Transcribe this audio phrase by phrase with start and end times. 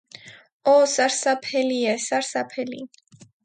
[0.71, 2.85] Օ՜, սարսափելի է, սարսափելի…